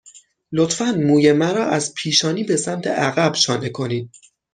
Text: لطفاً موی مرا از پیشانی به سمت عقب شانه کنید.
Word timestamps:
لطفاً 0.51 0.91
موی 0.91 1.33
مرا 1.33 1.65
از 1.65 1.93
پیشانی 1.93 2.43
به 2.43 2.55
سمت 2.57 2.87
عقب 2.87 3.33
شانه 3.35 3.69
کنید. 3.69 4.09